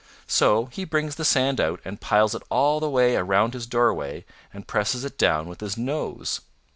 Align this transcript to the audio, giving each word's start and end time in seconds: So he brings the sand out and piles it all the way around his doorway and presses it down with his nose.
So 0.25 0.65
he 0.71 0.83
brings 0.83 1.13
the 1.13 1.23
sand 1.23 1.61
out 1.61 1.79
and 1.85 2.01
piles 2.01 2.33
it 2.33 2.41
all 2.49 2.79
the 2.79 2.89
way 2.89 3.15
around 3.17 3.53
his 3.53 3.67
doorway 3.67 4.25
and 4.51 4.67
presses 4.67 5.05
it 5.05 5.15
down 5.15 5.47
with 5.47 5.61
his 5.61 5.77
nose. 5.77 6.41